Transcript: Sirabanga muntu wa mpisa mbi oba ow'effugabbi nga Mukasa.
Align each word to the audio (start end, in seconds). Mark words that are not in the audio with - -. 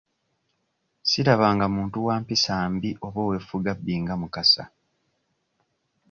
Sirabanga 1.09 1.65
muntu 1.75 1.97
wa 2.07 2.15
mpisa 2.23 2.55
mbi 2.73 2.89
oba 3.05 3.19
ow'effugabbi 3.25 3.93
nga 4.01 4.13
Mukasa. 4.21 4.63